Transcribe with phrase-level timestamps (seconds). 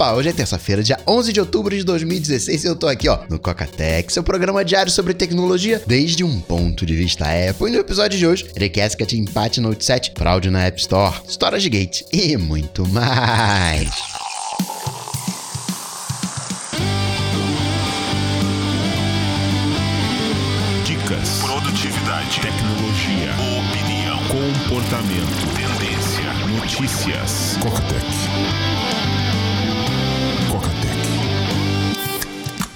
[0.00, 3.18] Opa, hoje é terça-feira, dia 11 de outubro de 2016 e eu tô aqui, ó,
[3.28, 7.68] no Coca-Tech, seu programa diário sobre tecnologia desde um ponto de vista Apple.
[7.68, 12.04] E no episódio de hoje, Recascat Empate Note 7, fraude na App Store, Storage Gate
[12.10, 13.90] e muito mais.
[20.86, 23.34] Dicas, produtividade, tecnologia,
[23.68, 27.58] opinião, comportamento, tendência, notícias.
[27.60, 28.79] Coca-Tech.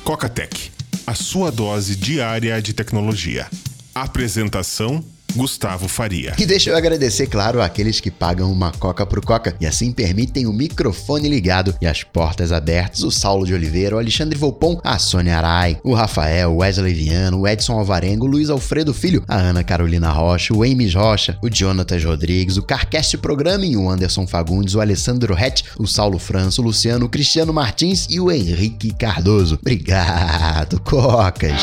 [0.05, 0.45] Coca-Tech.
[0.45, 0.71] Coca-Tech,
[1.07, 3.49] a sua dose diária de tecnologia.
[3.95, 5.03] Apresentação
[5.35, 6.35] Gustavo Faria.
[6.39, 10.47] E deixa eu agradecer, claro, àqueles que pagam uma coca pro Coca e assim permitem
[10.47, 13.03] o microfone ligado e as portas abertas.
[13.03, 17.41] O Saulo de Oliveira, o Alexandre Volpon, a Sônia Arai, o Rafael, o Wesley Viano,
[17.41, 21.49] o Edson Alvarengo, o Luiz Alfredo Filho, a Ana Carolina Rocha, o Ames Rocha, o
[21.53, 26.65] Jonatas Rodrigues, o Carcast Programming, o Anderson Fagundes, o Alessandro Rett, o Saulo França, o
[26.65, 29.59] Luciano, o Cristiano Martins e o Henrique Cardoso.
[29.61, 31.63] Obrigado, Cocas!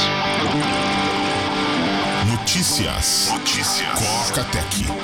[2.27, 3.29] Notícias.
[3.31, 3.99] Notícias.
[3.99, 5.00] Coca-Tech.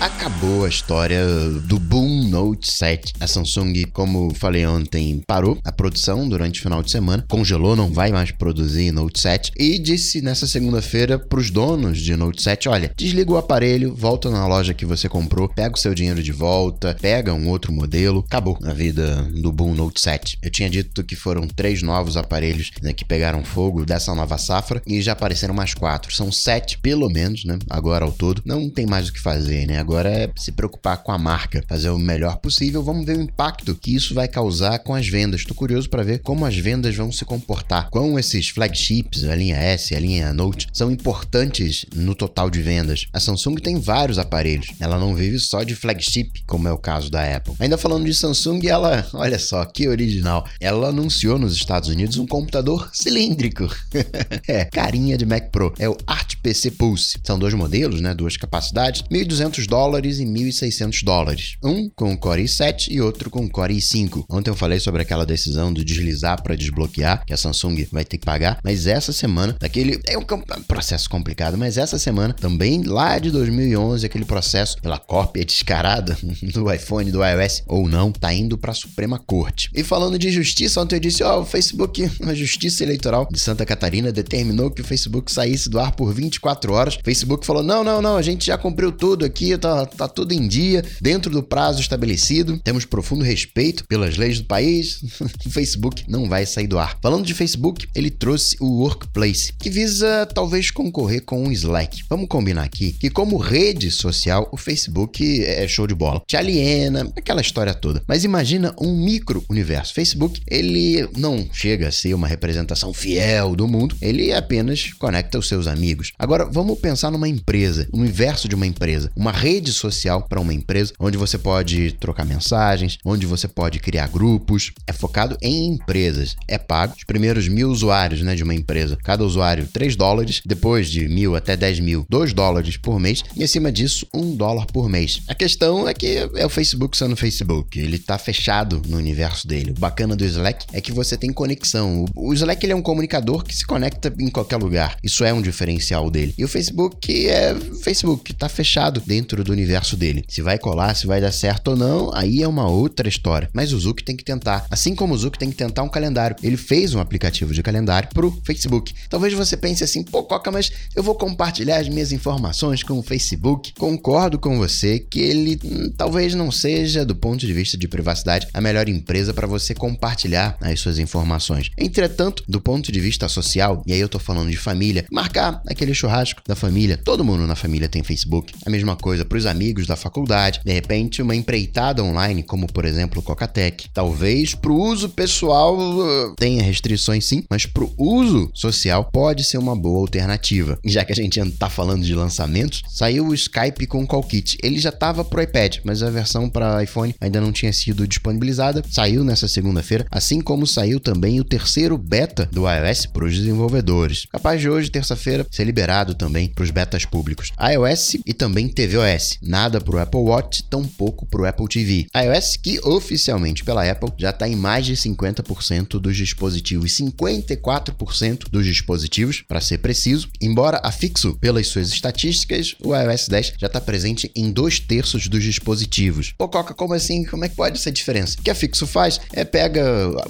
[0.00, 1.26] Acabou a história
[1.64, 3.14] do Boom Note 7.
[3.18, 7.92] A Samsung, como falei ontem, parou a produção durante o final de semana, congelou, não
[7.92, 12.68] vai mais produzir Note 7 e disse nessa segunda-feira para os donos de Note 7:
[12.68, 16.30] olha, desliga o aparelho, volta na loja que você comprou, pega o seu dinheiro de
[16.30, 18.24] volta, pega um outro modelo.
[18.28, 20.38] Acabou a vida do Boom Note 7.
[20.40, 24.80] Eu tinha dito que foram três novos aparelhos né, que pegaram fogo dessa nova safra
[24.86, 26.14] e já apareceram mais quatro.
[26.14, 27.58] São sete, pelo menos, né?
[27.68, 28.42] Agora ao todo.
[28.44, 29.87] Não tem mais o que fazer, né?
[29.88, 32.82] Agora é se preocupar com a marca, fazer o melhor possível.
[32.82, 35.40] Vamos ver o impacto que isso vai causar com as vendas.
[35.40, 37.88] Estou curioso para ver como as vendas vão se comportar.
[37.88, 43.06] Como esses flagships, a linha S, a linha Note, são importantes no total de vendas.
[43.14, 44.72] A Samsung tem vários aparelhos.
[44.78, 47.54] Ela não vive só de flagship, como é o caso da Apple.
[47.58, 50.46] Ainda falando de Samsung, ela, olha só, que original.
[50.60, 53.66] Ela anunciou nos Estados Unidos um computador cilíndrico.
[54.46, 55.72] é, carinha de Mac Pro.
[55.78, 57.18] É o Art PC Pulse.
[57.24, 58.12] São dois modelos, né?
[58.12, 59.00] Duas capacidades.
[59.10, 61.56] 1.200 dólares e 1.600 dólares.
[61.62, 64.24] Um com Core i7 e outro com Core i5.
[64.28, 68.18] Ontem eu falei sobre aquela decisão do deslizar para desbloquear, que a Samsung vai ter
[68.18, 70.24] que pagar, mas essa semana, daquele é um
[70.66, 76.16] processo complicado, mas essa semana também lá de 2011, aquele processo pela cópia descarada
[76.52, 79.70] do iPhone do iOS ou não, tá indo para a Suprema Corte.
[79.74, 83.38] E falando de justiça, ontem eu disse, ó, oh, o Facebook, a Justiça Eleitoral de
[83.38, 86.94] Santa Catarina determinou que o Facebook saísse do ar por 24 horas.
[86.96, 90.32] O Facebook falou: "Não, não, não, a gente já cumpriu tudo aqui, tá, tá tudo
[90.32, 92.58] em dia, dentro do prazo estabelecido.
[92.58, 95.02] Temos profundo respeito pelas leis do país.
[95.46, 96.98] o Facebook não vai sair do ar.
[97.02, 102.04] Falando de Facebook, ele trouxe o Workplace, que visa talvez concorrer com o Slack.
[102.08, 106.22] Vamos combinar aqui que, como rede social, o Facebook é show de bola.
[106.26, 108.02] Te aliena, aquela história toda.
[108.06, 109.94] Mas imagina um micro universo.
[109.94, 115.48] Facebook, ele não chega a ser uma representação fiel do mundo, ele apenas conecta os
[115.48, 116.12] seus amigos.
[116.18, 120.54] Agora, vamos pensar numa empresa, o universo de uma empresa, uma rede social para uma
[120.54, 124.72] empresa, onde você pode trocar mensagens, onde você pode criar grupos.
[124.86, 126.36] É focado em empresas.
[126.46, 128.96] É pago os primeiros mil usuários né, de uma empresa.
[129.02, 133.42] Cada usuário 3 dólares, depois de mil até 10 mil, 2 dólares por mês, e
[133.42, 135.20] acima disso, 1 dólar por mês.
[135.28, 137.78] A questão é que é o Facebook sendo Facebook.
[137.78, 139.72] Ele está fechado no universo dele.
[139.72, 142.04] O bacana do Slack é que você tem conexão.
[142.14, 144.96] O Slack ele é um comunicador que se conecta em qualquer lugar.
[145.02, 146.34] Isso é um diferencial dele.
[146.36, 150.24] E o Facebook é Facebook, está fechado dentro do universo dele.
[150.28, 153.50] Se vai colar, se vai dar certo ou não, aí é uma outra história.
[153.52, 154.66] Mas o Zuck tem que tentar.
[154.70, 156.36] Assim como o Zuck tem que tentar um calendário.
[156.42, 158.94] Ele fez um aplicativo de calendário pro Facebook.
[159.08, 163.02] Talvez você pense assim, pô, Coca, mas eu vou compartilhar as minhas informações com o
[163.02, 163.72] Facebook.
[163.78, 168.46] Concordo com você que ele hum, talvez não seja, do ponto de vista de privacidade,
[168.52, 171.70] a melhor empresa para você compartilhar as suas informações.
[171.76, 175.94] Entretanto, do ponto de vista social, e aí eu tô falando de família, marcar aquele
[175.94, 176.98] churrasco da família.
[177.02, 178.52] Todo mundo na família tem Facebook.
[178.66, 180.60] A mesma coisa para os amigos da faculdade.
[180.64, 183.88] De repente, uma empreitada online, como por exemplo o Cocatec.
[183.92, 189.44] Talvez para o uso pessoal uh, tenha restrições sim, mas para o uso social pode
[189.44, 190.78] ser uma boa alternativa.
[190.84, 194.58] Já que a gente tá falando de lançamentos, saiu o Skype com o CallKit.
[194.62, 198.82] Ele já estava pro iPad, mas a versão para iPhone ainda não tinha sido disponibilizada.
[198.90, 204.26] Saiu nessa segunda-feira, assim como saiu também o terceiro beta do iOS para os desenvolvedores.
[204.30, 207.52] Capaz de hoje, terça-feira, ser liberado também para os betas públicos.
[207.60, 209.17] iOS e também tvOS.
[209.18, 209.38] iOS.
[209.42, 212.06] Nada pro Apple Watch, tampouco pro Apple TV.
[212.14, 218.64] iOS que oficialmente pela Apple já está em mais de 50% dos dispositivos, 54% dos
[218.64, 220.28] dispositivos, para ser preciso.
[220.40, 225.28] Embora a Fixo, pelas suas estatísticas, o iOS 10 já está presente em dois terços
[225.28, 226.34] dos dispositivos.
[226.38, 227.24] Pô, Coca, como assim?
[227.24, 228.36] Como é que pode essa diferença?
[228.38, 229.82] O que a Fixo faz é pega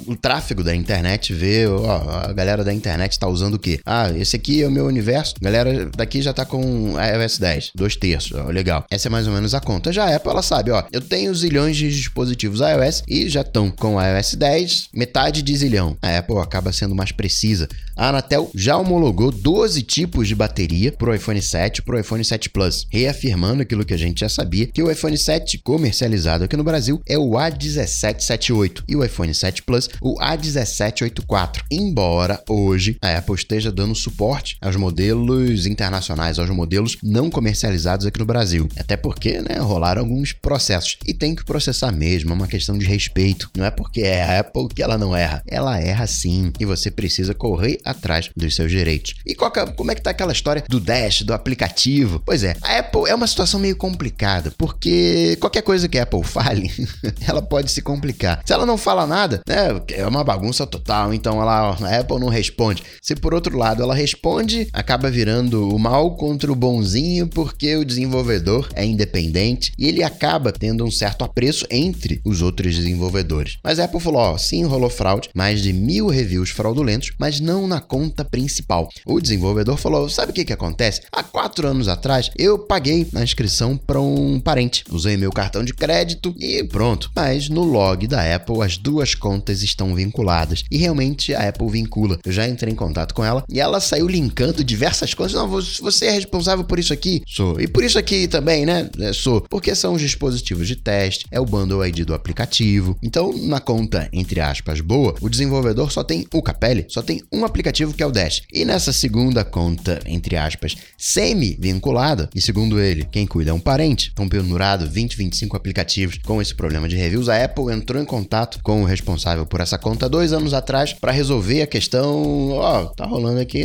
[0.05, 3.79] o tráfego da internet, vê, ó, a galera da internet está usando o quê?
[3.85, 7.71] Ah, esse aqui é o meu universo, a galera daqui já está com iOS 10,
[7.75, 8.78] dois terços, ó, legal.
[8.89, 9.91] Essa é mais ou menos a conta.
[9.91, 13.69] Já a Apple, ela sabe, ó, eu tenho zilhões de dispositivos iOS e já estão
[13.69, 15.97] com o iOS 10, metade de zilhão.
[16.01, 17.67] A Apple acaba sendo mais precisa.
[17.99, 21.99] A Anatel já homologou 12 tipos de bateria para o iPhone 7 e para o
[21.99, 26.45] iPhone 7 Plus, reafirmando aquilo que a gente já sabia, que o iPhone 7 comercializado
[26.45, 31.63] aqui no Brasil é o A1778 e o iPhone 7 Plus o A1784.
[31.69, 38.19] Embora hoje a Apple esteja dando suporte aos modelos internacionais, aos modelos não comercializados aqui
[38.19, 38.68] no Brasil.
[38.77, 42.85] Até porque, né, rolaram alguns processos e tem que processar mesmo, é uma questão de
[42.85, 43.49] respeito.
[43.55, 45.41] Não é porque é a Apple que ela não erra.
[45.47, 49.15] Ela erra sim e você precisa correr atrás dos seus direitos.
[49.25, 52.21] E que, é, como é que tá aquela história do Dash, do aplicativo?
[52.25, 56.23] Pois é, a Apple é uma situação meio complicada, porque qualquer coisa que a Apple
[56.23, 56.71] fale,
[57.27, 58.41] ela pode se complicar.
[58.45, 62.29] Se ela não fala nada, né, é uma bagunça total, então ela, a Apple não
[62.29, 62.83] responde.
[63.01, 67.85] Se por outro lado ela responde, acaba virando o mal contra o bonzinho, porque o
[67.85, 73.57] desenvolvedor é independente e ele acaba tendo um certo apreço entre os outros desenvolvedores.
[73.63, 77.67] Mas a Apple falou: ó, sim, rolou fraude, mais de mil reviews fraudulentos, mas não
[77.67, 78.89] na conta principal.
[79.05, 81.01] O desenvolvedor falou: sabe o que, que acontece?
[81.11, 85.73] Há quatro anos atrás eu paguei a inscrição para um parente, usei meu cartão de
[85.73, 87.11] crédito e pronto.
[87.15, 92.19] Mas no log da Apple as duas contas estão vinculadas e realmente a Apple vincula.
[92.25, 95.35] Eu já entrei em contato com ela e ela saiu linkando diversas coisas.
[95.35, 97.21] Não, você é responsável por isso aqui?
[97.25, 97.59] Sou.
[97.59, 98.89] E por isso aqui também, né?
[98.99, 99.41] É, sou.
[99.41, 102.97] Porque são os dispositivos de teste, é o bundle ID do aplicativo.
[103.01, 107.45] Então, na conta, entre aspas, boa, o desenvolvedor só tem o Capelli, só tem um
[107.45, 108.41] aplicativo que é o Dash.
[108.51, 114.09] E nessa segunda conta, entre aspas, semi-vinculada, e segundo ele, quem cuida é um parente,
[114.09, 118.59] estão pendurado 20, 25 aplicativos com esse problema de reviews, a Apple entrou em contato
[118.63, 122.85] com o responsável por essa conta dois anos atrás para resolver a questão, ó, oh,
[122.87, 123.63] tá rolando aqui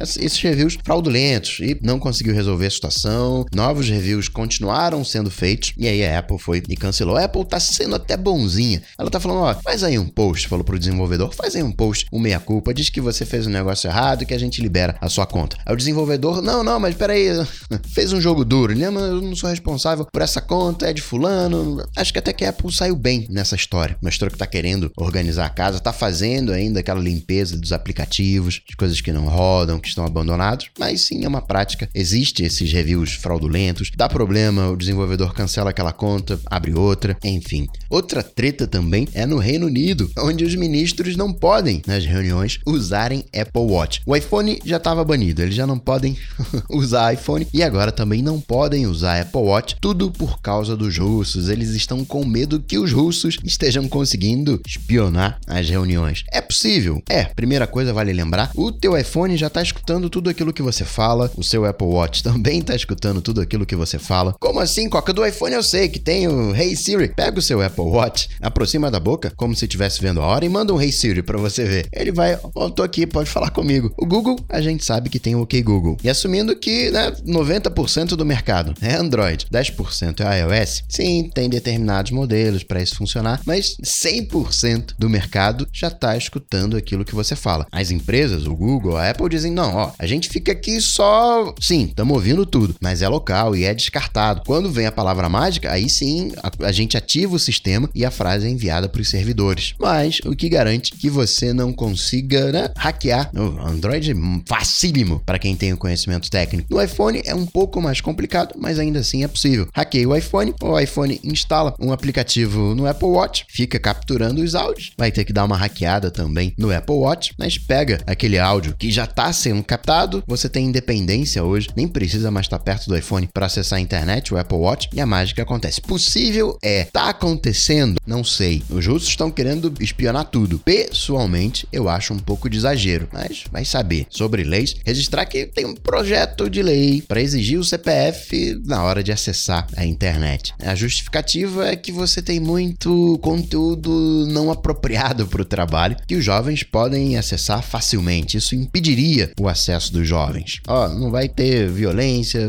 [0.00, 3.44] esses reviews fraudulentos e não conseguiu resolver a situação.
[3.54, 7.16] Novos reviews continuaram sendo feitos e aí a Apple foi e cancelou.
[7.16, 8.82] A Apple tá sendo até bonzinha.
[8.98, 12.06] Ela tá falando, ó, faz aí um post, falou pro desenvolvedor, faz aí um post,
[12.12, 15.08] um meia culpa, diz que você fez um negócio errado que a gente libera a
[15.08, 15.56] sua conta.
[15.64, 17.28] Aí o desenvolvedor, não, não, mas peraí,
[17.92, 18.90] fez um jogo duro, né?
[18.90, 21.84] Mas eu não sou responsável por essa conta, é de fulano.
[21.96, 23.96] Acho que até que a Apple saiu bem nessa história.
[24.02, 28.76] Mostrou que tá querendo organizar a casa, tá fazendo ainda aquela limpeza dos aplicativos, de
[28.76, 31.88] coisas que não rodam, que estão abandonados, mas sim é uma prática.
[31.94, 37.66] Existe esses reviews fraudulentos, dá problema, o desenvolvedor cancela aquela conta, abre outra, enfim.
[37.88, 43.24] Outra treta também é no Reino Unido, onde os ministros não podem, nas reuniões, usarem
[43.34, 44.02] Apple Watch.
[44.04, 46.18] O iPhone já estava banido, eles já não podem
[46.68, 51.48] usar iPhone e agora também não podem usar Apple Watch, tudo por causa dos russos.
[51.48, 56.24] Eles estão com medo que os russos estejam conseguindo espionar as reuniões.
[56.30, 57.02] É possível?
[57.08, 57.24] É.
[57.24, 61.30] Primeira coisa, vale lembrar, o teu iPhone já está escutando tudo aquilo que você fala,
[61.38, 64.34] o seu Apple Watch também está escutando tudo aquilo que você fala.
[64.40, 65.12] Como assim, Coca?
[65.12, 67.08] Do iPhone eu sei que tem o Hey Siri.
[67.14, 70.48] Pega o seu Apple Watch, aproxima da boca, como se estivesse vendo a hora, e
[70.48, 71.86] manda um Hey Siri para você ver.
[71.92, 73.92] Ele vai, ó, oh, tô aqui, pode falar comigo.
[73.96, 75.96] O Google, a gente sabe que tem o OK Google.
[76.02, 82.12] E assumindo que, né, 90% do mercado é Android, 10% é iOS, sim, tem determinados
[82.12, 87.66] modelos para isso funcionar, mas 100% do mercado já está escutando aquilo que você fala.
[87.70, 91.54] As empresas, o Google, a Apple dizem: não, ó, a gente fica aqui só.
[91.60, 94.42] Sim, estamos ouvindo tudo, mas é local e é descartado.
[94.46, 98.10] Quando vem a palavra mágica, aí sim a, a gente ativa o sistema e a
[98.10, 99.74] frase é enviada para os servidores.
[99.78, 104.14] Mas o que garante que você não consiga né, hackear o Android
[104.46, 106.72] facílimo para quem tem o conhecimento técnico.
[106.72, 109.68] No iPhone é um pouco mais complicado, mas ainda assim é possível.
[109.74, 114.92] Hackeia o iPhone, o iPhone instala um aplicativo no Apple Watch, fica capturando os áudios,
[114.96, 118.90] vai ter que dar uma hackeada também no Apple Watch, mas pega aquele áudio que
[118.90, 123.28] já está sendo captado, você tem independência hoje, nem precisa mais estar perto do iPhone
[123.32, 125.80] para acessar a internet, o Apple Watch, e a mágica acontece.
[125.80, 128.00] Possível é, tá acontecendo?
[128.06, 128.62] Não sei.
[128.68, 130.58] Os russos estão querendo espionar tudo.
[130.58, 134.06] Pessoalmente, eu acho um pouco de exagero, mas vai saber.
[134.10, 139.02] Sobre leis, registrar que tem um projeto de lei para exigir o CPF na hora
[139.02, 140.52] de acessar a internet.
[140.60, 146.24] A justificativa é que você tem muito conteúdo não apropriado para o trabalho que os
[146.24, 148.36] jovens podem acessar facilmente.
[148.36, 150.60] Isso impediria o acesso dos jovens.
[150.66, 152.48] Ó, não vai ter violência,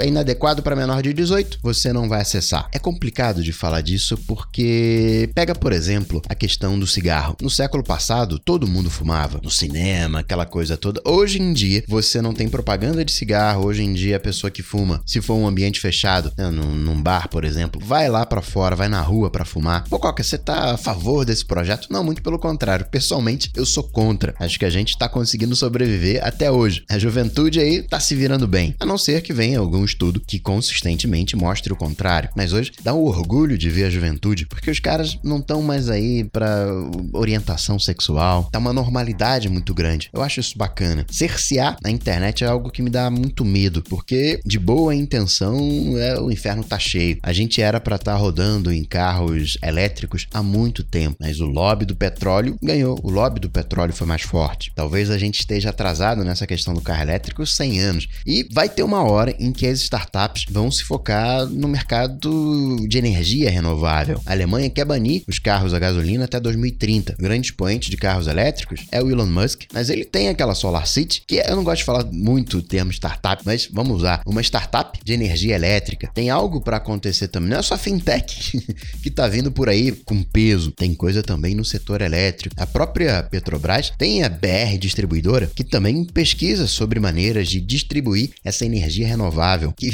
[0.00, 2.68] é inadequado adequado para menor de 18, você não vai acessar.
[2.72, 7.36] É complicado de falar disso porque pega, por exemplo, a questão do cigarro.
[7.40, 11.02] No século passado, todo mundo fumava, no cinema, aquela coisa toda.
[11.04, 13.66] Hoje em dia, você não tem propaganda de cigarro.
[13.66, 17.02] Hoje em dia, a pessoa que fuma, se for um ambiente fechado, né, num, num
[17.02, 19.84] bar, por exemplo, vai lá para fora, vai na rua para fumar.
[19.88, 21.88] Pô, Coca, você tá a favor desse projeto?
[21.90, 22.86] Não, muito pelo contrário.
[22.86, 24.34] Pessoalmente, eu sou contra.
[24.38, 26.84] Acho que a gente tá conseguindo sobreviver até hoje.
[26.88, 28.74] A juventude aí tá se virando bem.
[28.80, 32.30] A não ser que venha algum estudo que consistentemente mostre o contrário.
[32.36, 35.88] Mas hoje dá um orgulho de ver a juventude, porque os caras não estão mais
[35.88, 36.68] aí para
[37.12, 38.48] orientação sexual.
[38.50, 40.10] Tá uma normalidade muito grande.
[40.12, 41.06] Eu acho isso bacana.
[41.10, 45.58] Cercear na internet é algo que me dá muito medo, porque de boa intenção
[45.96, 47.18] é, o inferno tá cheio.
[47.22, 51.46] A gente era para estar tá rodando em carros elétricos há muito tempo, mas o
[51.46, 52.98] lobby do petróleo ganhou.
[53.02, 54.72] O lobby do petróleo foi mais forte.
[54.74, 58.08] Talvez a gente esteja atrasado nessa questão do carro elétrico 100 anos.
[58.26, 62.98] E vai ter uma hora em que as startups vão se focar no mercado de
[62.98, 64.20] energia renovável.
[64.26, 67.14] A Alemanha quer banir os carros a gasolina até 2030.
[67.18, 70.86] O grande expoente de carros elétricos é o Elon Musk, mas ele tem aquela Solar
[70.86, 74.42] City, que eu não gosto de falar muito o termo startup, mas vamos usar uma
[74.42, 76.10] startup de energia elétrica.
[76.12, 77.50] Tem algo para acontecer também.
[77.50, 78.60] Não é só fintech
[79.02, 80.72] que tá vindo por aí com peso.
[80.72, 82.54] Tem coisa também no setor elétrico.
[82.58, 88.64] A própria Petrobras tem a BR Distribuidora, que também pesquisa sobre maneiras de distribuir essa
[88.64, 89.72] energia renovável.
[89.72, 89.90] Que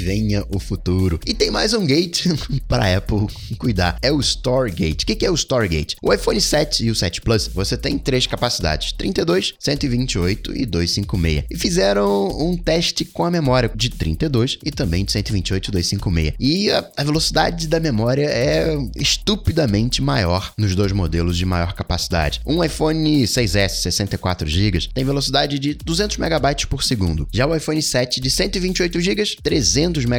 [0.51, 1.21] o futuro.
[1.27, 2.27] E tem mais um gate
[2.67, 3.27] para Apple
[3.59, 3.99] cuidar.
[4.03, 5.05] É o Storegate.
[5.05, 5.97] O que é o Storegate?
[6.03, 11.45] O iPhone 7 e o 7 Plus, você tem três capacidades: 32, 128 e 256.
[11.51, 16.35] E fizeram um teste com a memória de 32 e também de 128 e 256.
[16.39, 22.41] E a, a velocidade da memória é estupidamente maior nos dois modelos de maior capacidade.
[22.47, 27.29] Um iPhone 6S 64 GB tem velocidade de 200 MB por segundo.
[27.33, 30.14] Já o iPhone 7 de 128 GB, 300 MB,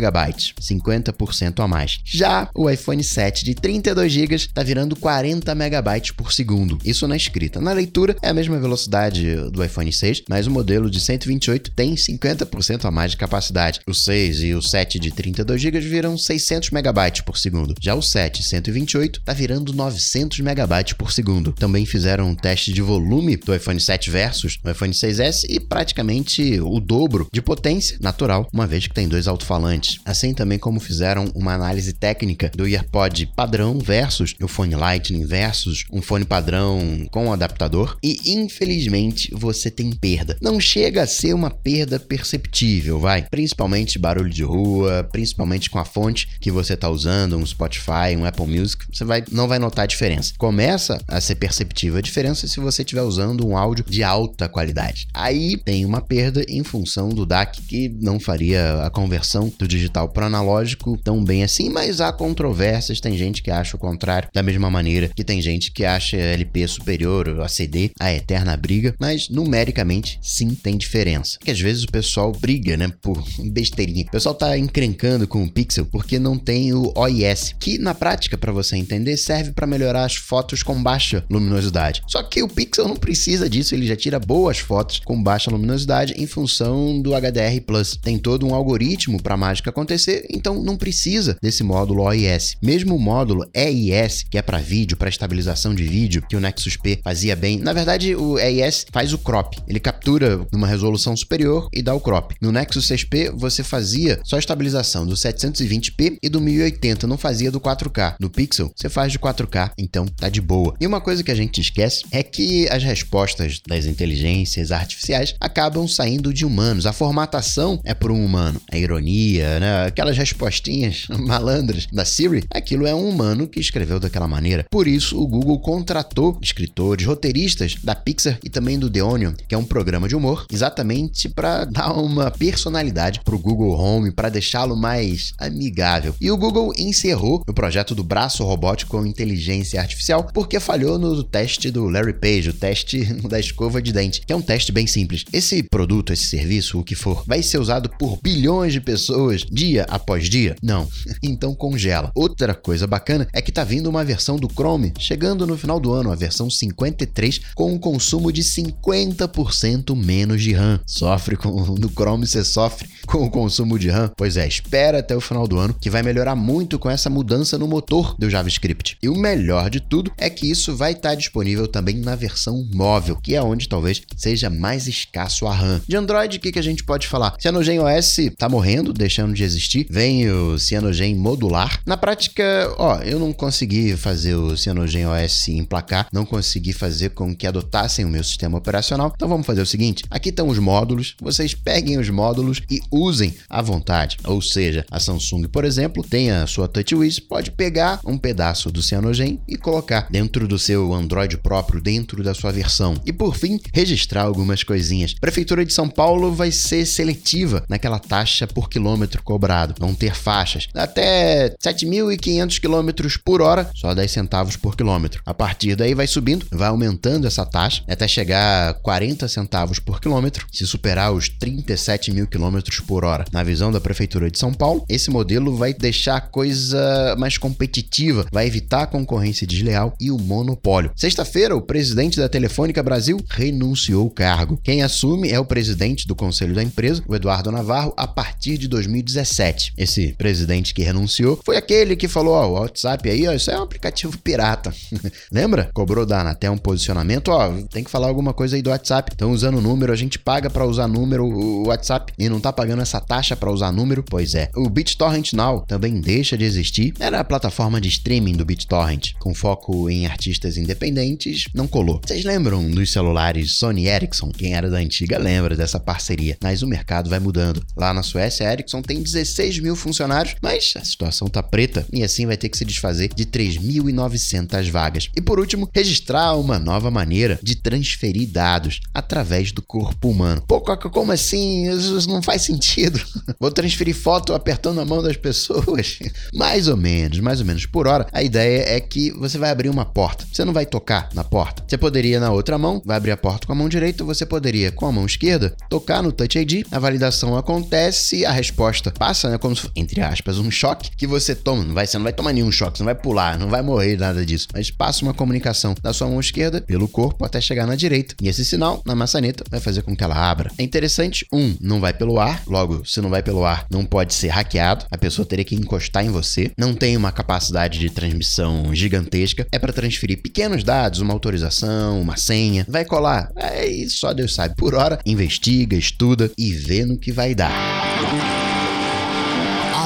[0.59, 1.99] 50% a mais.
[2.03, 6.77] Já o iPhone 7 de 32 GB está virando 40 MB por segundo.
[6.83, 7.61] Isso na escrita.
[7.61, 11.95] Na leitura é a mesma velocidade do iPhone 6, mas o modelo de 128 tem
[11.95, 13.81] 50% a mais de capacidade.
[13.87, 17.75] O 6 e o 7 de 32 GB viram 600 MB por segundo.
[17.81, 21.51] Já o 7 128 está virando 900 MB por segundo.
[21.51, 26.59] Também fizeram um teste de volume do iPhone 7 versus o iPhone 6S e praticamente
[26.59, 29.84] o dobro de potência natural, uma vez que tem dois alto-falantes.
[30.03, 35.85] Assim também como fizeram uma análise técnica do AirPod padrão versus o fone Lightning versus
[35.91, 40.37] um fone padrão com adaptador e infelizmente você tem perda.
[40.41, 43.23] Não chega a ser uma perda perceptível, vai?
[43.23, 48.25] Principalmente barulho de rua, principalmente com a fonte que você está usando, um Spotify, um
[48.25, 50.33] Apple Music, você vai, não vai notar a diferença.
[50.37, 55.07] Começa a ser perceptível a diferença se você estiver usando um áudio de alta qualidade.
[55.13, 60.09] Aí tem uma perda em função do DAC que não faria a conversão do digital
[60.09, 64.43] para analógico tão bem assim, mas há controvérsias, tem gente que acha o contrário, da
[64.43, 69.29] mesma maneira que tem gente que acha LP superior a CD, a eterna briga, mas
[69.29, 71.37] numericamente sim tem diferença.
[71.39, 74.05] Que às vezes o pessoal briga, né, por besteirinha.
[74.07, 78.37] O pessoal tá encrencando com o Pixel porque não tem o OIS, que na prática,
[78.37, 82.03] para você entender, serve para melhorar as fotos com baixa luminosidade.
[82.07, 86.13] Só que o Pixel não precisa disso, ele já tira boas fotos com baixa luminosidade
[86.17, 87.55] em função do HDR.
[88.01, 92.57] Tem todo um algoritmo para a mágica acontecer, então não precisa desse módulo OIS.
[92.61, 96.75] Mesmo o módulo EIS, que é para vídeo, para estabilização de vídeo, que o Nexus
[96.75, 97.59] P fazia bem.
[97.59, 99.57] Na verdade, o EIS faz o crop.
[99.67, 102.35] Ele captura numa resolução superior e dá o crop.
[102.41, 107.49] No Nexus 6P, você fazia só a estabilização do 720p e do 1080, não fazia
[107.49, 108.15] do 4K.
[108.19, 110.75] No Pixel, você faz de 4K, então tá de boa.
[110.81, 115.87] E uma coisa que a gente esquece é que as respostas das inteligências artificiais acabam
[115.87, 116.85] saindo de humanos.
[116.85, 118.59] A formatação é por um humano.
[118.71, 119.85] A ironia, né?
[119.85, 124.65] Aquelas respostinhas malandras da Siri, aquilo é um humano que escreveu daquela maneira.
[124.69, 129.55] Por isso, o Google contratou escritores, roteiristas da Pixar e também do The Onion, que
[129.55, 134.75] é um programa de humor, exatamente para dar uma personalidade pro Google Home, para deixá-lo
[134.75, 136.15] mais amigável.
[136.19, 141.23] E o Google encerrou o projeto do braço robótico com inteligência artificial porque falhou no
[141.23, 144.87] teste do Larry Page, o teste da escova de dente, que é um teste bem
[144.87, 145.25] simples.
[145.31, 149.85] Esse produto, esse serviço, o que for, vai ser usado por bilhões de pessoas dia
[149.89, 150.55] após dia?
[150.61, 150.87] Não.
[151.23, 152.11] Então congela.
[152.13, 155.91] Outra coisa bacana é que tá vindo uma versão do Chrome chegando no final do
[155.91, 160.79] ano, a versão 53, com um consumo de 50% menos de RAM.
[160.85, 161.49] Sofre com
[161.79, 164.11] no Chrome você sofre com o consumo de RAM?
[164.15, 167.57] Pois é, espera até o final do ano que vai melhorar muito com essa mudança
[167.57, 168.97] no motor do JavaScript.
[169.01, 173.17] E o melhor de tudo é que isso vai estar disponível também na versão móvel,
[173.17, 175.81] que é onde talvez seja mais escasso a RAM.
[175.87, 177.35] De Android, o que, que a gente pode falar?
[177.39, 179.87] Se a Cyanogen OS tá morrendo, deixando deixando de existir.
[179.89, 181.79] Vem o Cyanogen modular.
[181.85, 182.43] Na prática,
[182.77, 188.05] ó, eu não consegui fazer o Cyanogen OS emplacar, não consegui fazer com que adotassem
[188.05, 189.13] o meu sistema operacional.
[189.15, 193.35] Então vamos fazer o seguinte: aqui estão os módulos, vocês peguem os módulos e usem
[193.49, 194.17] à vontade.
[194.25, 198.81] Ou seja, a Samsung, por exemplo, tem a sua TouchWiz, pode pegar um pedaço do
[198.81, 202.95] Cyanogen e colocar dentro do seu Android próprio, dentro da sua versão.
[203.05, 205.13] E por fim, registrar algumas coisinhas.
[205.13, 209.75] Prefeitura de São Paulo vai ser seletiva naquela taxa por quilômetro cobrado.
[209.79, 215.21] Vão ter faixas até 7.500 km por hora, só 10 centavos por quilômetro.
[215.25, 219.99] A partir daí vai subindo, vai aumentando essa taxa até chegar a 40 centavos por
[219.99, 220.47] quilômetro.
[220.51, 224.85] Se superar os 37 mil quilômetros por hora na visão da Prefeitura de São Paulo,
[224.89, 230.17] esse modelo vai deixar a coisa mais competitiva, vai evitar a concorrência desleal e o
[230.17, 230.91] monopólio.
[230.95, 234.59] Sexta-feira, o presidente da Telefônica Brasil renunciou ao cargo.
[234.63, 238.67] Quem assume é o presidente do conselho da empresa, o Eduardo Navarro, a partir de
[239.05, 239.73] 2017.
[239.77, 243.59] Esse presidente que renunciou foi aquele que falou: ó, o WhatsApp aí, ó, isso é
[243.59, 244.73] um aplicativo pirata.
[245.31, 245.69] Lembra?
[245.73, 249.11] Cobrou da Anatel um posicionamento, ó, tem que falar alguma coisa aí do WhatsApp.
[249.11, 252.81] Estão usando número, a gente paga para usar número, o WhatsApp, e não tá pagando
[252.81, 254.03] essa taxa para usar número?
[254.03, 254.49] Pois é.
[254.55, 256.93] O BitTorrent Now também deixa de existir.
[256.99, 262.01] Era a plataforma de streaming do BitTorrent, com foco em artistas independentes, não colou.
[262.05, 264.31] Vocês lembram dos celulares Sony Ericsson?
[264.31, 266.37] Quem era da antiga lembra dessa parceria.
[266.41, 267.63] Mas o mercado vai mudando.
[267.75, 272.25] Lá na Suécia, Ericsson tem 16 mil funcionários, mas a situação tá preta e assim
[272.25, 275.09] vai ter que se desfazer de 3.900 vagas.
[275.15, 280.43] E por último, registrar uma nova maneira de transferir dados através do corpo humano.
[280.47, 281.69] Pô, como assim?
[281.71, 283.01] Isso não faz sentido.
[283.39, 285.99] Vou transferir foto apertando a mão das pessoas?
[286.33, 287.65] mais ou menos, mais ou menos.
[287.65, 290.25] Por hora, a ideia é que você vai abrir uma porta.
[290.31, 291.63] Você não vai tocar na porta.
[291.67, 294.71] Você poderia na outra mão, vai abrir a porta com a mão direita, você poderia
[294.71, 299.37] com a mão esquerda tocar no Touch ID, a validação acontece, a resposta passa, né,
[299.37, 302.33] como se, entre aspas, um choque que você toma, não vai, você não vai tomar
[302.33, 305.75] nenhum choque, você não vai pular, não vai morrer nada disso, mas passa uma comunicação
[305.81, 308.15] da sua mão esquerda pelo corpo até chegar na direita.
[308.21, 310.51] E esse sinal na maçaneta vai fazer com que ela abra.
[310.57, 314.13] É interessante, um, não vai pelo ar, logo, se não vai pelo ar, não pode
[314.13, 318.73] ser hackeado, a pessoa teria que encostar em você, não tem uma capacidade de transmissão
[318.73, 324.33] gigantesca, é para transferir pequenos dados, uma autorização, uma senha, vai colar, é só Deus
[324.33, 324.55] sabe.
[324.55, 328.44] Por hora, investiga, estuda e vê no que vai dar.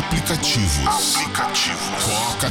[0.09, 1.15] Aplicativos.
[1.17, 2.03] Aplicativos.
[2.03, 2.49] Coca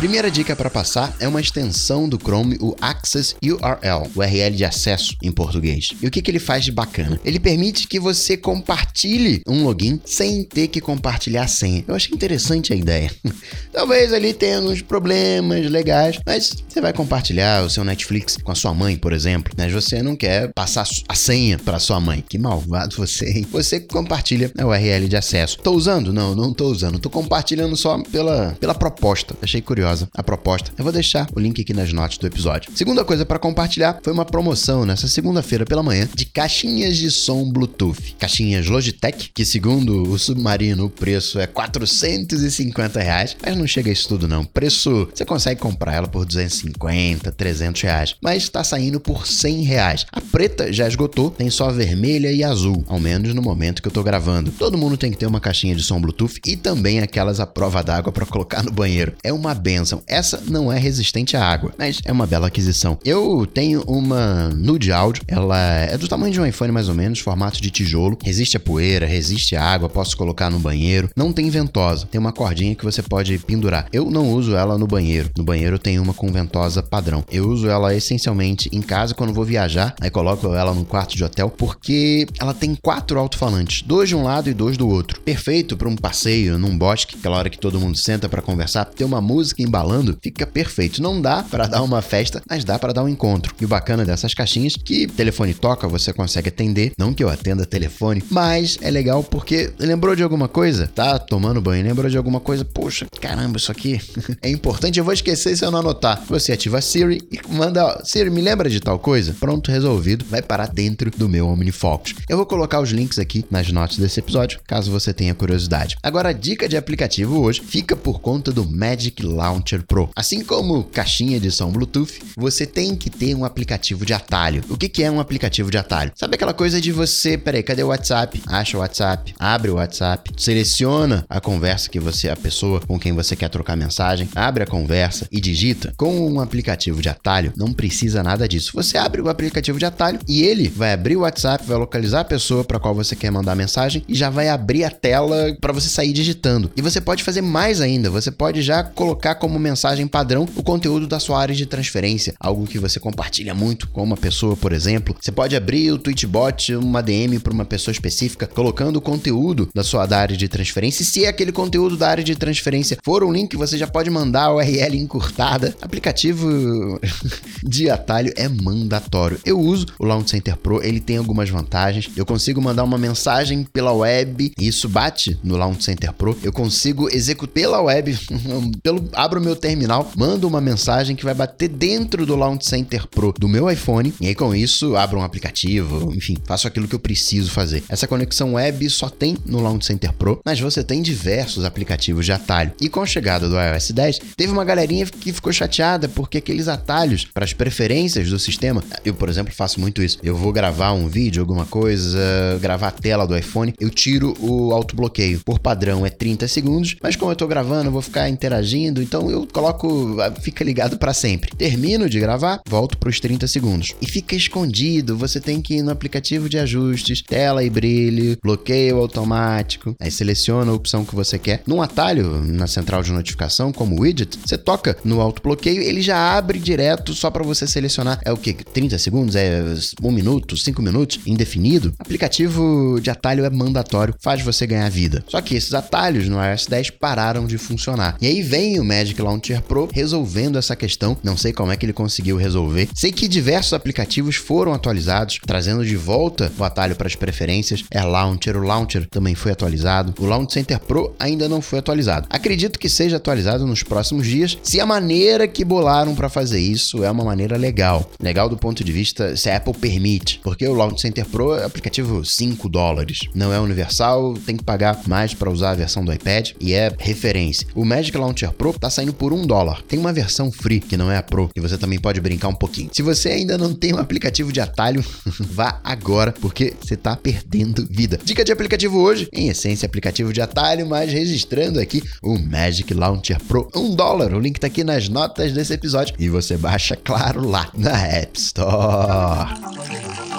[0.00, 5.14] Primeira dica para passar é uma extensão do Chrome, o Access URL, URL de acesso
[5.22, 5.90] em português.
[6.00, 7.20] E o que, que ele faz de bacana?
[7.22, 11.84] Ele permite que você compartilhe um login sem ter que compartilhar a senha.
[11.86, 13.10] Eu achei interessante a ideia.
[13.70, 18.54] Talvez ali tenha uns problemas legais, mas você vai compartilhar o seu Netflix com a
[18.54, 22.24] sua mãe, por exemplo, mas você não quer passar a senha para sua mãe.
[22.26, 23.46] Que malvado você, hein?
[23.52, 25.58] Você compartilha a URL de acesso.
[25.58, 26.10] Tô usando?
[26.10, 26.98] Não, não tô usando.
[26.98, 29.36] Tô compartilhando só pela, pela proposta.
[29.42, 30.72] Achei curioso curiosa a proposta.
[30.76, 32.70] Eu vou deixar o link aqui nas notas do episódio.
[32.74, 37.50] Segunda coisa para compartilhar foi uma promoção nessa segunda-feira pela manhã de caixinhas de som
[37.50, 38.14] Bluetooth.
[38.18, 43.92] Caixinhas Logitech, que segundo o Submarino o preço é 450 reais, mas não chega a
[43.92, 44.44] isso tudo não.
[44.44, 50.06] Preço, você consegue comprar ela por 250, 300 reais, mas está saindo por 100 reais.
[50.12, 53.92] A preta já esgotou, tem só vermelha e azul, ao menos no momento que eu
[53.92, 54.52] tô gravando.
[54.52, 57.82] Todo mundo tem que ter uma caixinha de som Bluetooth e também aquelas à prova
[57.82, 59.14] d'água para colocar no banheiro.
[59.22, 62.98] É uma benção essa não é resistente à água, mas é uma bela aquisição.
[63.04, 67.18] Eu tenho uma Nude Audio, ela é do tamanho de um iPhone mais ou menos,
[67.18, 71.48] formato de tijolo, resiste a poeira, resiste à água, posso colocar no banheiro, não tem
[71.50, 73.86] ventosa, tem uma cordinha que você pode pendurar.
[73.92, 77.24] Eu não uso ela no banheiro, no banheiro tem uma com ventosa padrão.
[77.30, 81.24] Eu uso ela essencialmente em casa quando vou viajar, aí coloco ela no quarto de
[81.24, 85.20] hotel, porque ela tem quatro alto-falantes, dois de um lado e dois do outro.
[85.20, 89.04] Perfeito para um passeio num bosque, aquela hora que todo mundo senta para conversar, ter
[89.04, 91.00] uma música embalando, fica perfeito.
[91.00, 93.54] Não dá para dar uma festa, mas dá para dar um encontro.
[93.60, 97.64] E o bacana dessas caixinhas que telefone toca, você consegue atender, não que eu atenda
[97.64, 100.88] telefone, mas é legal porque lembrou de alguma coisa?
[100.88, 102.64] Tá tomando banho, lembrou de alguma coisa?
[102.64, 104.00] Poxa, caramba, isso aqui
[104.42, 106.20] é importante, eu vou esquecer se eu não anotar.
[106.28, 109.36] Você ativa a Siri e manda, ó, Siri, me lembra de tal coisa?
[109.38, 112.14] Pronto, resolvido, vai parar dentro do meu OmniFocus.
[112.28, 115.96] Eu vou colocar os links aqui nas notas desse episódio, caso você tenha curiosidade.
[116.02, 120.10] Agora, a dica de aplicativo hoje fica por conta do Magic Launch Launcher Pro.
[120.16, 124.62] Assim como caixinha de som Bluetooth, você tem que ter um aplicativo de atalho.
[124.68, 126.12] O que, que é um aplicativo de atalho?
[126.14, 128.42] Sabe aquela coisa de você, peraí, cadê o WhatsApp?
[128.46, 133.12] Acha o WhatsApp, abre o WhatsApp, seleciona a conversa que você, a pessoa com quem
[133.12, 135.92] você quer trocar mensagem, abre a conversa e digita.
[135.96, 138.72] Com um aplicativo de atalho, não precisa nada disso.
[138.74, 142.24] Você abre o aplicativo de atalho e ele vai abrir o WhatsApp, vai localizar a
[142.24, 145.88] pessoa para qual você quer mandar mensagem e já vai abrir a tela para você
[145.88, 146.70] sair digitando.
[146.76, 151.06] E você pode fazer mais ainda, você pode já colocar como mensagem padrão o conteúdo
[151.06, 155.14] da sua área de transferência, algo que você compartilha muito com uma pessoa, por exemplo.
[155.20, 159.84] Você pode abrir o Tweetbot, uma DM para uma pessoa específica, colocando o conteúdo da
[159.84, 161.02] sua área de transferência.
[161.02, 164.44] E se aquele conteúdo da área de transferência for um link, você já pode mandar
[164.44, 165.74] a URL encurtada.
[165.82, 167.00] Aplicativo
[167.62, 169.38] de atalho é mandatório.
[169.44, 172.08] Eu uso o Launch Center Pro, ele tem algumas vantagens.
[172.16, 176.36] Eu consigo mandar uma mensagem pela web, e isso bate no Launch Center Pro.
[176.42, 178.16] Eu consigo executar pela web,
[178.82, 183.32] pelo abro meu terminal, mando uma mensagem que vai bater dentro do Launch Center Pro
[183.38, 186.98] do meu iPhone, e aí com isso abro um aplicativo, enfim, faço aquilo que eu
[186.98, 187.84] preciso fazer.
[187.88, 192.32] Essa conexão web só tem no Launch Center Pro, mas você tem diversos aplicativos de
[192.32, 192.72] atalho.
[192.80, 196.66] E com a chegada do iOS 10, teve uma galerinha que ficou chateada porque aqueles
[196.66, 200.18] atalhos para as preferências do sistema, eu, por exemplo, faço muito isso.
[200.24, 202.18] Eu vou gravar um vídeo, alguma coisa,
[202.60, 205.40] gravar a tela do iPhone, eu tiro o autobloqueio.
[205.44, 209.19] Por padrão é 30 segundos, mas como eu tô gravando, eu vou ficar interagindo, então
[209.28, 211.50] eu coloco, fica ligado para sempre.
[211.56, 213.94] Termino de gravar, volto para os 30 segundos.
[214.00, 218.98] E fica escondido, você tem que ir no aplicativo de ajustes, tela e brilho, bloqueio
[218.98, 221.62] automático, aí seleciona a opção que você quer.
[221.66, 226.58] Num atalho na central de notificação, como widget, você toca no autobloqueio, ele já abre
[226.58, 228.20] direto só para você selecionar.
[228.24, 228.52] É o que?
[228.52, 229.34] 30 segundos?
[229.34, 229.62] É
[230.02, 230.56] um minuto?
[230.56, 231.18] Cinco minutos?
[231.26, 231.94] Indefinido?
[231.98, 235.24] Aplicativo de atalho é mandatório, faz você ganhar vida.
[235.26, 238.16] Só que esses atalhos no iOS 10 pararam de funcionar.
[238.20, 241.16] E aí vem o Magic Launcher Pro resolvendo essa questão.
[241.22, 242.88] Não sei como é que ele conseguiu resolver.
[242.94, 247.84] Sei que diversos aplicativos foram atualizados, trazendo de volta o atalho para as preferências.
[247.90, 250.14] É Launcher, o Launcher também foi atualizado.
[250.18, 252.26] O Launch Center Pro ainda não foi atualizado.
[252.30, 257.04] Acredito que seja atualizado nos próximos dias, se a maneira que bolaram para fazer isso
[257.04, 258.10] é uma maneira legal.
[258.20, 261.64] Legal do ponto de vista se a Apple permite, porque o Launch Center Pro é
[261.64, 263.20] aplicativo 5 dólares.
[263.34, 266.92] Não é universal, tem que pagar mais para usar a versão do iPad e é
[266.98, 267.66] referência.
[267.74, 269.82] O Magic Launcher Pro tá por um dólar.
[269.88, 272.54] Tem uma versão free, que não é a Pro, que você também pode brincar um
[272.54, 272.90] pouquinho.
[272.92, 275.04] Se você ainda não tem um aplicativo de atalho,
[275.40, 278.18] vá agora, porque você tá perdendo vida.
[278.22, 283.40] Dica de aplicativo hoje, em essência, aplicativo de atalho, mas registrando aqui o Magic Launcher
[283.44, 283.70] Pro.
[283.74, 287.70] Um dólar, o link tá aqui nas notas desse episódio e você baixa, claro, lá
[287.74, 290.29] na App Store.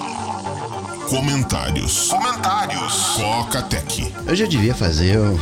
[1.11, 2.07] Comentários.
[2.07, 2.93] Comentários.
[3.17, 4.13] Coca Tech.
[4.25, 5.33] Eu já devia fazer o,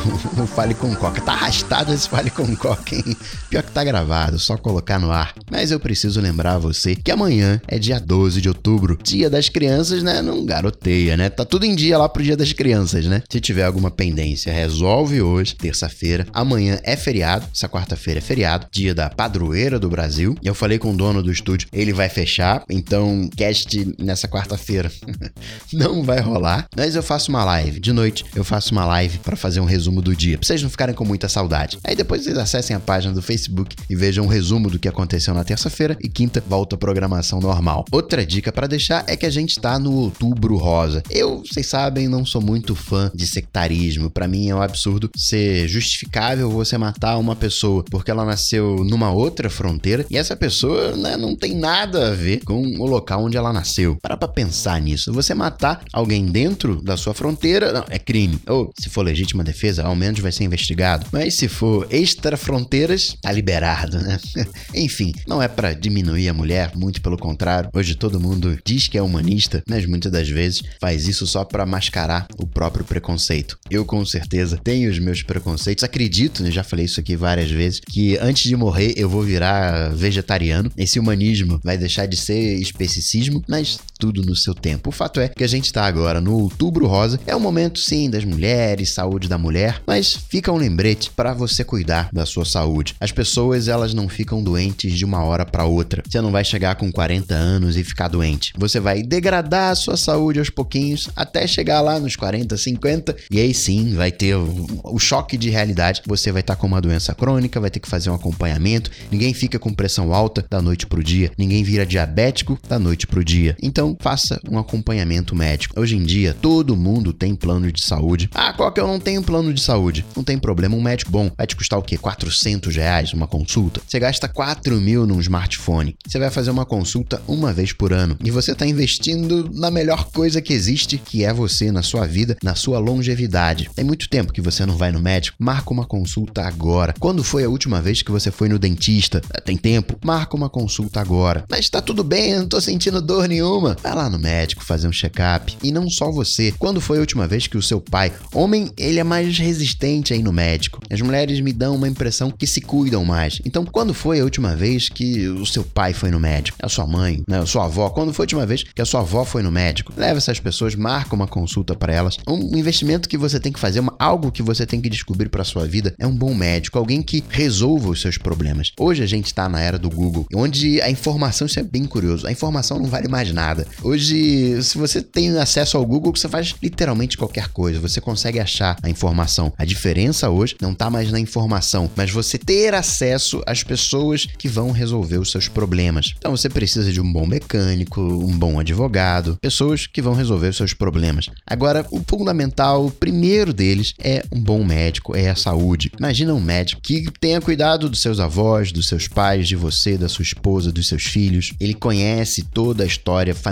[0.42, 1.20] o Fale com Coca.
[1.20, 3.16] Tá arrastado esse Fale com Coca, hein?
[3.48, 5.32] Pior que tá gravado, só colocar no ar.
[5.48, 10.02] Mas eu preciso lembrar você que amanhã é dia 12 de outubro, dia das crianças,
[10.02, 10.20] né?
[10.20, 11.30] Não garoteia, né?
[11.30, 13.22] Tá tudo em dia lá pro dia das crianças, né?
[13.30, 16.26] Se tiver alguma pendência, resolve hoje, terça-feira.
[16.32, 20.34] Amanhã é feriado, essa quarta-feira é feriado, dia da padroeira do Brasil.
[20.42, 24.90] E eu falei com o dono do estúdio, ele vai fechar, então cast nessa quarta-feira
[25.72, 26.66] não vai rolar.
[26.76, 30.02] Mas eu faço uma live de noite, eu faço uma live para fazer um resumo
[30.02, 31.78] do dia, pra vocês não ficarem com muita saudade.
[31.84, 35.34] Aí depois vocês acessem a página do Facebook e vejam um resumo do que aconteceu
[35.34, 37.84] na terça-feira e quinta volta a programação normal.
[37.90, 41.02] Outra dica para deixar é que a gente tá no Outubro Rosa.
[41.10, 44.10] Eu, vocês sabem, não sou muito fã de sectarismo.
[44.10, 49.10] Para mim é um absurdo ser justificável você matar uma pessoa porque ela nasceu numa
[49.10, 53.36] outra fronteira e essa pessoa né, não tem nada a ver com o local onde
[53.36, 53.96] ela nasceu.
[54.00, 55.12] Para pra pensar nisso.
[55.12, 58.38] Você matar alguém dentro da sua fronteira, não, é crime.
[58.46, 61.06] Ou, se for legítima defesa, ao menos vai ser investigado.
[61.10, 64.18] Mas se for extra-fronteiras, tá liberado, né?
[64.74, 67.70] Enfim, não é para diminuir a mulher, muito pelo contrário.
[67.72, 71.64] Hoje todo mundo diz que é humanista, mas muitas das vezes faz isso só para
[71.64, 73.58] mascarar o próprio preconceito.
[73.70, 75.84] Eu, com certeza, tenho os meus preconceitos.
[75.84, 79.90] Acredito, né, já falei isso aqui várias vezes, que antes de morrer eu vou virar
[79.94, 80.70] vegetariano.
[80.76, 84.88] Esse humanismo vai deixar de ser especicismo, mas tudo no seu tempo.
[84.88, 87.20] O fato é que a gente está agora no Outubro Rosa.
[87.26, 91.62] É o momento, sim, das mulheres, saúde da mulher, mas fica um lembrete para você
[91.62, 92.94] cuidar da sua saúde.
[92.98, 96.02] As pessoas, elas não ficam doentes de uma hora para outra.
[96.08, 98.54] Você não vai chegar com 40 anos e ficar doente.
[98.56, 103.38] Você vai degradar a sua saúde aos pouquinhos até chegar lá nos 40, 50 e
[103.38, 106.00] aí sim vai ter o, o choque de realidade.
[106.06, 108.90] Você vai estar tá com uma doença crônica, vai ter que fazer um acompanhamento.
[109.10, 111.30] Ninguém fica com pressão alta da noite pro dia.
[111.36, 113.56] Ninguém vira diabético da noite pro dia.
[113.60, 115.80] Então, Então, faça um acompanhamento médico.
[115.80, 118.28] Hoje em dia, todo mundo tem plano de saúde.
[118.34, 120.04] Ah, qual que eu não tenho plano de saúde?
[120.14, 121.96] Não tem problema, um médico bom vai te custar o quê?
[121.96, 123.80] 400 reais uma consulta?
[123.86, 125.96] Você gasta 4 mil num smartphone.
[126.06, 128.16] Você vai fazer uma consulta uma vez por ano.
[128.22, 132.36] E você está investindo na melhor coisa que existe, que é você, na sua vida,
[132.42, 133.70] na sua longevidade.
[133.74, 135.36] Tem muito tempo que você não vai no médico.
[135.38, 136.94] Marca uma consulta agora.
[136.98, 139.20] Quando foi a última vez que você foi no dentista?
[139.44, 139.98] Tem tempo?
[140.04, 141.44] Marca uma consulta agora.
[141.48, 143.76] Mas tá tudo bem, eu não tô sentindo dor nenhuma.
[143.82, 145.56] Vai lá no médico fazer um check-up.
[145.62, 146.52] E não só você.
[146.58, 150.22] Quando foi a última vez que o seu pai, homem, ele é mais resistente aí
[150.22, 150.80] no médico.
[150.90, 153.40] As mulheres me dão uma impressão que se cuidam mais.
[153.44, 156.58] Então, quando foi a última vez que o seu pai foi no médico?
[156.62, 157.38] A sua mãe, né?
[157.38, 157.88] A sua avó?
[157.90, 159.92] Quando foi a última vez que a sua avó foi no médico?
[159.96, 162.18] Leva essas pessoas, marca uma consulta para elas.
[162.28, 165.44] Um investimento que você tem que fazer, uma, algo que você tem que descobrir para
[165.44, 168.72] sua vida é um bom médico, alguém que resolva os seus problemas.
[168.78, 172.26] Hoje a gente está na era do Google, onde a informação, isso é bem curioso,
[172.26, 173.66] a informação não vale mais nada.
[173.82, 178.76] Hoje, se você tem acesso ao Google, você faz literalmente qualquer coisa, você consegue achar
[178.82, 179.52] a informação.
[179.56, 184.48] A diferença hoje não está mais na informação, mas você ter acesso às pessoas que
[184.48, 186.14] vão resolver os seus problemas.
[186.18, 190.56] Então você precisa de um bom mecânico, um bom advogado, pessoas que vão resolver os
[190.56, 191.30] seus problemas.
[191.46, 195.92] Agora, o fundamental, o primeiro deles é um bom médico, é a saúde.
[195.98, 200.08] Imagina um médico que tenha cuidado dos seus avós, dos seus pais, de você, da
[200.08, 201.52] sua esposa, dos seus filhos.
[201.60, 203.49] Ele conhece toda a história familiar.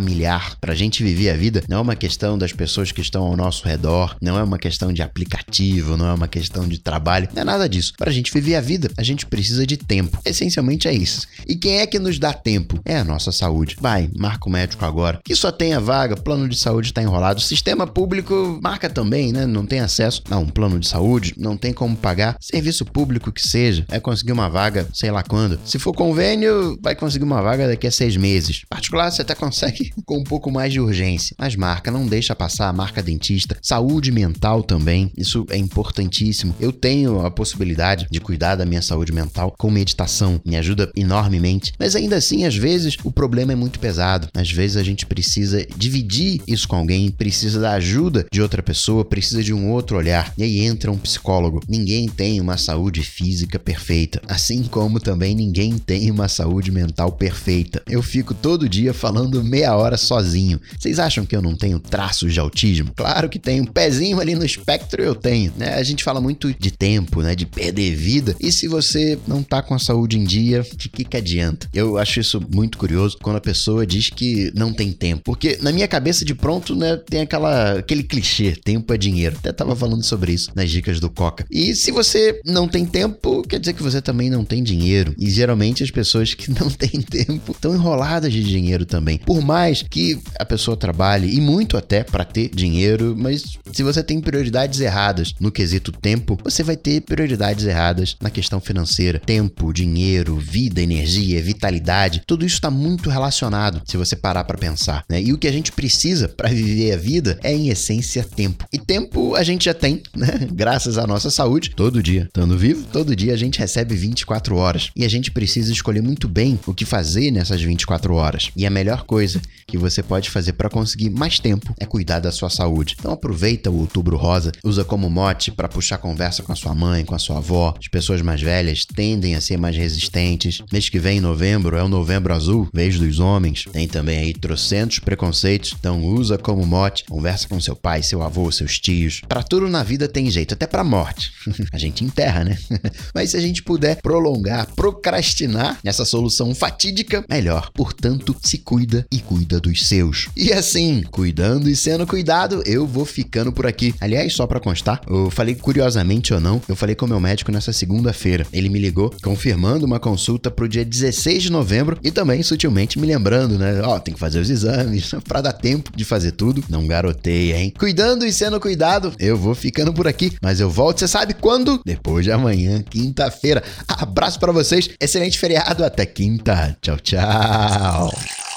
[0.61, 3.67] Pra gente viver a vida, não é uma questão das pessoas que estão ao nosso
[3.67, 7.45] redor, não é uma questão de aplicativo, não é uma questão de trabalho, não é
[7.45, 7.93] nada disso.
[7.97, 10.19] Pra gente viver a vida, a gente precisa de tempo.
[10.25, 11.27] Essencialmente é isso.
[11.47, 12.81] E quem é que nos dá tempo?
[12.85, 13.77] É a nossa saúde.
[13.81, 15.21] Vai, marca o médico agora.
[15.25, 17.41] Que só tenha vaga, plano de saúde está enrolado.
[17.41, 19.47] Sistema público marca também, né?
[19.47, 22.37] Não tem acesso a um plano de saúde, não tem como pagar.
[22.41, 25.59] Serviço público que seja, é conseguir uma vaga, sei lá quando.
[25.65, 28.63] Se for convênio, vai conseguir uma vaga daqui a seis meses.
[28.69, 31.35] Particular, você até consegue com um pouco mais de urgência.
[31.39, 33.57] Mas marca, não deixa passar, marca dentista.
[33.63, 36.55] Saúde mental também, isso é importantíssimo.
[36.61, 41.73] Eu tenho a possibilidade de cuidar da minha saúde mental com meditação, me ajuda enormemente.
[41.79, 44.29] Mas ainda assim, às vezes, o problema é muito pesado.
[44.35, 49.05] Às vezes a gente precisa dividir isso com alguém, precisa da ajuda de outra pessoa,
[49.05, 50.33] precisa de um outro olhar.
[50.37, 51.61] E aí entra um psicólogo.
[51.69, 57.83] Ninguém tem uma saúde física perfeita, assim como também ninguém tem uma saúde mental perfeita.
[57.89, 60.61] Eu fico todo dia falando meia hora sozinho.
[60.79, 62.93] Vocês acham que eu não tenho traços de autismo?
[62.95, 63.63] Claro que tenho.
[63.63, 65.53] Um pezinho ali no espectro eu tenho.
[65.57, 65.75] Né?
[65.75, 67.35] A gente fala muito de tempo, né?
[67.35, 68.37] De perder vida.
[68.41, 71.69] E se você não tá com a saúde em dia, de que que adianta?
[71.73, 75.23] Eu acho isso muito curioso quando a pessoa diz que não tem tempo.
[75.25, 79.37] Porque na minha cabeça, de pronto, né, tem aquela, aquele clichê: tempo é dinheiro.
[79.39, 81.45] Até tava falando sobre isso nas dicas do Coca.
[81.51, 85.15] E se você não tem tempo, quer dizer que você também não tem dinheiro.
[85.19, 89.19] E geralmente as pessoas que não têm tempo estão enroladas de dinheiro também.
[89.19, 94.03] Por mais que a pessoa trabalhe, e muito até para ter dinheiro, mas se você
[94.03, 99.19] tem prioridades erradas no quesito tempo, você vai ter prioridades erradas na questão financeira.
[99.19, 105.05] Tempo, dinheiro, vida, energia, vitalidade, tudo isso está muito relacionado se você parar para pensar.
[105.09, 105.23] Né?
[105.23, 108.67] E o que a gente precisa para viver a vida é, em essência, tempo.
[108.73, 110.49] E tempo a gente já tem, né?
[110.53, 112.25] Graças à nossa saúde, todo dia.
[112.25, 114.91] Estando vivo, todo dia a gente recebe 24 horas.
[114.95, 118.51] E a gente precisa escolher muito bem o que fazer nessas 24 horas.
[118.57, 122.33] E a melhor coisa que você pode fazer para conseguir mais tempo é cuidar da
[122.33, 122.97] sua saúde.
[122.99, 127.05] Então aproveita o Outubro Rosa, usa como mote para puxar conversa com a sua mãe,
[127.05, 127.75] com a sua avó.
[127.79, 130.63] As pessoas mais velhas tendem a ser mais resistentes.
[130.73, 133.65] Mês que vem, em novembro, é o Novembro Azul, vez dos homens.
[133.73, 138.51] Tem também aí trocentos preconceitos, então usa como mote, conversa com seu pai, seu avô,
[138.51, 139.21] seus tios.
[139.29, 141.33] Para tudo na vida tem jeito, até para morte.
[141.73, 142.59] a gente enterra, né?
[143.15, 147.71] Mas se a gente puder prolongar, procrastinar essa solução fatídica, melhor.
[147.73, 150.29] Portanto, se cuida e cuida dos seus.
[150.37, 153.95] E assim, cuidando e sendo cuidado, eu vou ficando por aqui.
[154.01, 157.73] Aliás, só para constar, eu falei curiosamente ou não, eu falei com meu médico nessa
[157.73, 158.47] segunda-feira.
[158.53, 163.07] Ele me ligou confirmando uma consulta pro dia 16 de novembro e também sutilmente me
[163.07, 163.81] lembrando, né?
[163.83, 166.63] Ó, tem que fazer os exames para dar tempo de fazer tudo.
[166.69, 167.73] Não garotei, hein?
[167.79, 171.81] Cuidando e sendo cuidado, eu vou ficando por aqui, mas eu volto, você sabe quando?
[171.85, 173.63] Depois de amanhã, quinta-feira.
[173.87, 176.77] Abraço para vocês, excelente feriado, até quinta.
[176.81, 178.48] Tchau, tchau.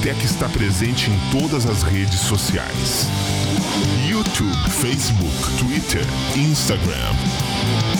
[0.00, 3.06] Cocatec está presente em todas as redes sociais:
[4.08, 6.02] YouTube, Facebook, Twitter,
[6.34, 7.14] Instagram.